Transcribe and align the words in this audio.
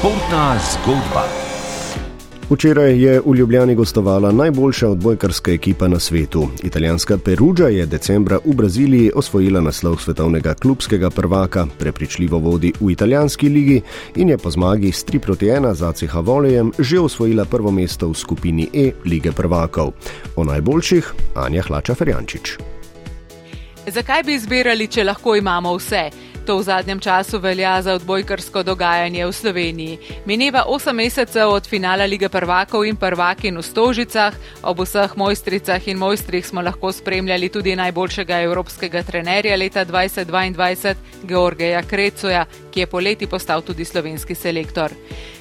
Športna 0.00 0.56
zgodba. 0.56 1.28
Včeraj 2.50 3.02
je 3.02 3.20
v 3.20 3.34
Ljubljani 3.36 3.74
gostovala 3.74 4.32
najboljša 4.32 4.88
odbojkarska 4.88 5.52
ekipa 5.52 5.88
na 5.88 5.98
svetu. 6.00 6.48
Italijanska 6.62 7.18
Perugia 7.18 7.68
je 7.68 7.86
decembra 7.86 8.38
v 8.44 8.54
Braziliji 8.54 9.10
osvojila 9.14 9.60
naslov 9.60 10.00
svetovnega 10.00 10.54
klubskega 10.54 11.10
prvaka, 11.10 11.66
prepričljivo 11.78 12.38
vodi 12.38 12.72
v 12.80 12.90
italijanski 12.90 13.48
ligi 13.48 13.82
in 14.16 14.28
je 14.28 14.38
po 14.38 14.50
zmagi 14.50 14.92
s 14.92 15.04
3 15.04 15.18
proti 15.18 15.46
1 15.46 15.74
za 15.74 15.92
CH 15.92 16.16
Volejem 16.22 16.72
že 16.78 17.00
osvojila 17.00 17.44
prvo 17.44 17.70
mesto 17.70 18.08
v 18.08 18.14
skupini 18.14 18.68
E 18.72 18.92
lige 19.04 19.32
prvakov. 19.32 19.92
O 20.36 20.44
najboljših 20.44 21.12
Anja 21.34 21.62
Hlača 21.62 21.94
Ferjančič. 21.94 22.56
Zakaj 23.86 24.22
bi 24.22 24.34
izbirali, 24.34 24.86
če 24.86 25.04
lahko 25.04 25.36
imamo 25.36 25.76
vse? 25.76 26.10
To 26.46 26.56
v 26.58 26.62
zadnjem 26.62 27.00
času 27.00 27.38
velja 27.38 27.82
za 27.82 27.94
odbojkarsko 27.94 28.62
dogajanje 28.62 29.26
v 29.26 29.32
Sloveniji. 29.32 29.98
Mineva 30.24 30.64
8 30.68 30.92
mesecev 30.92 31.50
od 31.52 31.66
finala 31.66 32.04
lige 32.04 32.28
prvakov 32.28 32.86
in 32.86 32.96
prvakin 32.96 33.56
v 33.56 33.62
Stožicah, 33.62 34.34
ob 34.62 34.80
vseh 34.80 35.16
mojstricah 35.16 35.88
in 35.88 35.98
mojstrih 35.98 36.46
smo 36.46 36.62
lahko 36.62 36.92
spremljali 36.92 37.48
tudi 37.48 37.76
najboljšega 37.76 38.40
evropskega 38.40 39.02
trenerja 39.02 39.56
leta 39.56 39.84
2022, 39.84 40.94
Georgeja 41.28 41.82
Krecoja, 41.82 42.46
ki 42.72 42.80
je 42.80 42.86
poleti 42.86 43.26
postal 43.26 43.62
tudi 43.62 43.84
slovenski 43.84 44.34
selektor. 44.34 44.92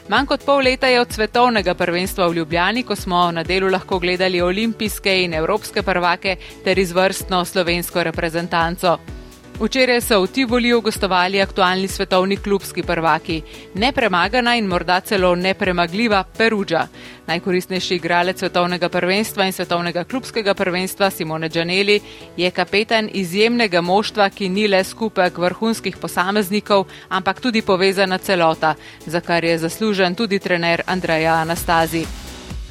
Manj 0.10 0.26
kot 0.26 0.44
pol 0.46 0.64
leta 0.66 0.88
je 0.88 1.02
od 1.02 1.12
svetovnega 1.14 1.74
prvenstva 1.74 2.28
v 2.28 2.42
Ljubljani, 2.42 2.84
ko 2.84 2.96
smo 2.96 3.32
na 3.32 3.44
delu 3.44 3.70
lahko 3.70 4.00
gledali 4.00 4.42
olimpijske 4.42 5.24
in 5.24 5.34
evropske 5.34 5.82
prvake 5.82 6.36
ter 6.64 6.80
izvrstno 6.80 7.46
slovensko 7.46 8.04
reprezentanco. 8.04 9.19
Včeraj 9.60 10.02
so 10.02 10.22
v 10.24 10.28
Tivoliju 10.28 10.82
gostovali 10.82 11.42
aktualni 11.42 11.88
svetovni 11.88 12.38
klubski 12.38 12.84
prvaki, 12.84 13.42
nepremagana 13.76 14.56
in 14.56 14.66
morda 14.66 15.00
celo 15.00 15.36
nepremagljiva 15.36 16.24
Perugia. 16.38 16.88
Najkoristnejši 17.28 17.96
igralec 17.96 18.40
svetovnega 18.40 18.90
prvenstva 18.90 19.46
in 19.46 19.54
svetovnega 19.54 20.04
klubskega 20.04 20.54
prvenstva 20.54 21.10
Simone 21.10 21.50
Džaneli 21.50 22.00
je 22.38 22.52
kapetan 22.52 23.10
izjemnega 23.14 23.82
moštva, 23.82 24.30
ki 24.30 24.50
ni 24.50 24.68
le 24.68 24.84
skupek 24.84 25.38
vrhunskih 25.38 25.98
posameznikov, 25.98 26.88
ampak 27.10 27.42
tudi 27.42 27.62
povezana 27.62 28.18
celota, 28.18 28.76
za 29.06 29.20
kar 29.20 29.44
je 29.44 29.58
zaslužen 29.58 30.16
tudi 30.16 30.40
trener 30.40 30.82
Andreja 30.88 31.34
Anastazi. 31.34 32.06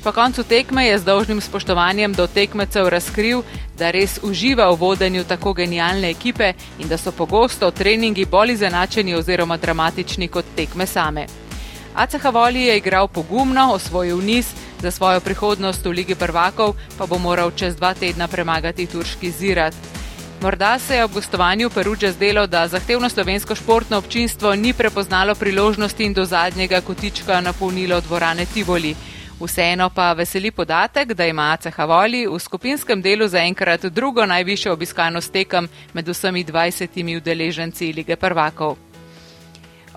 Po 0.05 0.13
koncu 0.13 0.43
tekme 0.43 0.87
je 0.87 0.99
z 0.99 1.05
dolžnim 1.05 1.41
spoštovanjem 1.41 2.13
do 2.15 2.27
tekmecev 2.27 2.89
razkril, 2.89 3.43
da 3.79 3.91
res 3.91 4.19
uživa 4.23 4.71
v 4.71 4.77
vodenju 4.77 5.25
tako 5.25 5.53
genialne 5.53 6.11
ekipe 6.11 6.53
in 6.79 6.89
da 6.89 6.99
so 6.99 7.13
pogosto 7.13 7.71
treningi 7.71 8.25
bolj 8.25 8.53
izenačeni 8.53 9.15
oziroma 9.15 9.57
dramatični 9.57 10.29
kot 10.29 10.45
tekme 10.57 10.87
same. 10.87 11.27
ACH 11.95 12.33
Voli 12.33 12.63
je 12.63 12.77
igral 12.77 13.09
pogumno, 13.09 13.73
osvojil 13.73 14.21
niz, 14.21 14.47
za 14.83 14.91
svojo 14.91 15.21
prihodnost 15.21 15.85
v 15.85 15.91
Ligi 15.91 16.15
prvakov 16.15 16.75
pa 16.99 17.07
bo 17.07 17.19
moral 17.19 17.51
čez 17.51 17.77
dva 17.77 17.95
tedna 17.95 18.29
premagati 18.29 18.87
turški 18.87 19.31
zirat. 19.31 19.75
Morda 20.41 20.79
se 20.79 20.97
je 20.97 21.05
ob 21.05 21.13
gostovanju 21.13 21.71
Peruđa 21.71 22.13
zdelo, 22.13 22.47
da 22.47 22.69
zahtevno 22.69 23.09
slovensko 23.09 23.55
športno 23.55 23.99
občinstvo 23.99 24.55
ni 24.55 24.73
prepoznalo 24.73 25.35
priložnosti 25.35 26.05
in 26.05 26.15
do 26.15 26.25
zadnjega 26.25 26.81
kotička 26.81 27.41
napolnilo 27.41 28.01
dvorane 28.01 28.47
Tivoli. 28.47 28.95
Vseeno 29.39 29.91
pa 29.91 30.13
veseli 30.13 30.51
podatek, 30.51 31.13
da 31.15 31.27
ima 31.27 31.53
ACH 31.53 31.79
Voli 31.87 32.27
v 32.27 32.39
skupinskem 32.39 33.03
delu 33.03 33.29
zaenkrat 33.29 33.85
drugo 33.85 34.27
najvišjo 34.27 34.73
obiskanost 34.73 35.33
tekem 35.33 35.69
med 35.93 36.09
vsemi 36.09 36.45
20 36.45 37.17
udeleženci 37.17 37.93
lige 37.93 38.17
prvakov. 38.17 38.77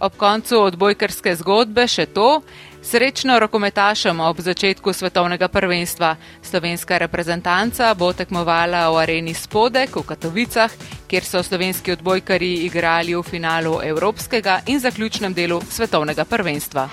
Ob 0.02 0.14
koncu 0.18 0.60
odbojkarske 0.62 1.36
zgodbe 1.36 1.88
še 1.88 2.06
to. 2.06 2.42
Srečno 2.82 3.36
rokometašem 3.40 4.20
ob 4.26 4.40
začetku 4.42 4.94
svetovnega 4.94 5.48
prvenstva. 5.48 6.16
Slovenska 6.42 6.98
reprezentanca 6.98 7.94
bo 7.94 8.10
tekmovala 8.14 8.90
v 8.90 8.98
areni 9.04 9.34
Spodek 9.38 9.96
v 9.96 10.06
Katovicah, 10.06 10.74
kjer 11.06 11.24
so 11.26 11.44
slovenski 11.46 11.94
odbojkari 11.94 12.66
igrali 12.66 13.14
v 13.14 13.22
finalu 13.22 13.78
Evropskega 13.86 14.62
in 14.66 14.82
zaključnem 14.82 15.34
delu 15.34 15.62
svetovnega 15.70 16.26
prvenstva. 16.26 16.90